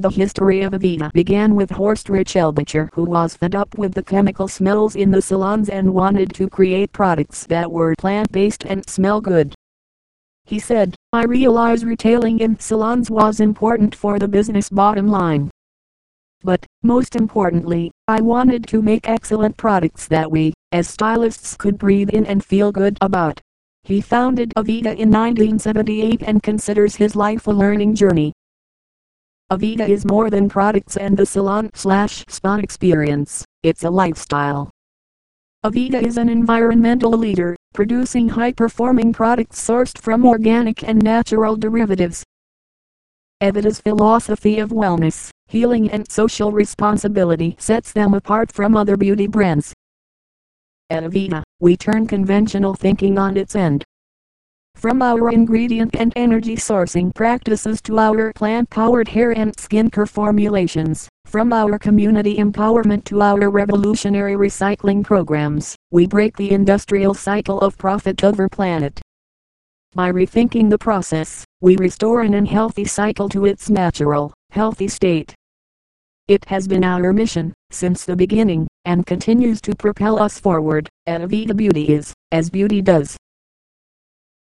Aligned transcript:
The 0.00 0.10
history 0.10 0.62
of 0.62 0.72
Aveda 0.72 1.12
began 1.12 1.54
with 1.54 1.70
Horst 1.70 2.08
Rechelbacher 2.08 2.88
who 2.94 3.04
was 3.04 3.36
fed 3.36 3.54
up 3.54 3.78
with 3.78 3.94
the 3.94 4.02
chemical 4.02 4.48
smells 4.48 4.96
in 4.96 5.12
the 5.12 5.22
salons 5.22 5.68
and 5.68 5.94
wanted 5.94 6.34
to 6.34 6.50
create 6.50 6.90
products 6.90 7.46
that 7.46 7.70
were 7.70 7.94
plant-based 7.96 8.64
and 8.64 8.84
smell 8.90 9.20
good. 9.20 9.54
He 10.46 10.58
said, 10.58 10.96
I 11.12 11.26
realize 11.26 11.84
retailing 11.84 12.40
in 12.40 12.58
salons 12.58 13.08
was 13.08 13.38
important 13.38 13.94
for 13.94 14.18
the 14.18 14.26
business 14.26 14.68
bottom 14.68 15.06
line. 15.06 15.52
But, 16.42 16.66
most 16.82 17.14
importantly, 17.14 17.92
I 18.08 18.20
wanted 18.20 18.66
to 18.66 18.82
make 18.82 19.08
excellent 19.08 19.56
products 19.56 20.08
that 20.08 20.28
we, 20.28 20.52
as 20.72 20.88
stylists 20.88 21.56
could 21.56 21.78
breathe 21.78 22.10
in 22.10 22.26
and 22.26 22.44
feel 22.44 22.72
good 22.72 22.98
about. 23.00 23.40
He 23.84 24.00
founded 24.00 24.52
Aveda 24.56 24.96
in 24.96 25.10
1978 25.10 26.22
and 26.22 26.42
considers 26.42 26.96
his 26.96 27.14
life 27.14 27.46
a 27.46 27.52
learning 27.52 27.94
journey. 27.94 28.32
Aveda 29.52 29.88
is 29.88 30.04
more 30.04 30.28
than 30.28 30.48
products 30.48 30.96
and 30.96 31.16
the 31.16 31.24
salon 31.24 31.70
slash 31.72 32.24
spa 32.28 32.56
experience, 32.56 33.44
it's 33.62 33.84
a 33.84 33.90
lifestyle. 33.90 34.70
Aveda 35.64 36.02
is 36.02 36.16
an 36.16 36.28
environmental 36.28 37.12
leader, 37.12 37.56
producing 37.72 38.28
high-performing 38.28 39.12
products 39.12 39.64
sourced 39.64 39.98
from 39.98 40.26
organic 40.26 40.82
and 40.82 41.02
natural 41.02 41.56
derivatives. 41.56 42.24
Aveda's 43.42 43.80
philosophy 43.80 44.58
of 44.58 44.70
wellness, 44.70 45.30
healing 45.46 45.90
and 45.90 46.10
social 46.10 46.50
responsibility 46.50 47.54
sets 47.58 47.92
them 47.92 48.14
apart 48.14 48.50
from 48.50 48.76
other 48.76 48.96
beauty 48.96 49.26
brands. 49.26 49.72
At 50.88 51.02
Aveda, 51.02 51.42
we 51.58 51.76
turn 51.76 52.06
conventional 52.06 52.74
thinking 52.74 53.18
on 53.18 53.36
its 53.36 53.56
end. 53.56 53.84
From 54.76 55.02
our 55.02 55.30
ingredient 55.30 55.96
and 55.96 56.12
energy 56.14 56.54
sourcing 56.54 57.12
practices 57.12 57.82
to 57.82 57.98
our 57.98 58.32
plant-powered 58.34 59.08
hair 59.08 59.32
and 59.32 59.56
skincare 59.56 60.08
formulations, 60.08 61.08
from 61.24 61.52
our 61.52 61.76
community 61.78 62.36
empowerment 62.36 63.02
to 63.06 63.20
our 63.20 63.50
revolutionary 63.50 64.34
recycling 64.34 65.02
programs, 65.02 65.74
we 65.90 66.06
break 66.06 66.36
the 66.36 66.52
industrial 66.52 67.14
cycle 67.14 67.58
of 67.60 67.76
profit 67.76 68.22
over 68.22 68.48
planet. 68.48 69.00
By 69.94 70.12
rethinking 70.12 70.70
the 70.70 70.78
process, 70.78 71.44
we 71.60 71.76
restore 71.78 72.20
an 72.20 72.34
unhealthy 72.34 72.84
cycle 72.84 73.28
to 73.30 73.46
its 73.46 73.70
natural, 73.70 74.32
healthy 74.50 74.86
state. 74.86 75.34
It 76.28 76.44
has 76.46 76.68
been 76.68 76.84
our 76.84 77.12
mission, 77.12 77.54
since 77.70 78.04
the 78.04 78.14
beginning, 78.14 78.68
and 78.86 79.04
continues 79.04 79.60
to 79.60 79.74
propel 79.74 80.18
us 80.18 80.40
forward, 80.40 80.88
at 81.06 81.20
Aveda 81.20 81.54
Beauty 81.54 81.92
is, 81.92 82.14
as 82.32 82.48
beauty 82.48 82.80
does. 82.80 83.16